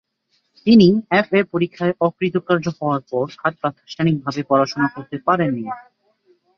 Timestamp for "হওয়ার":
2.77-3.01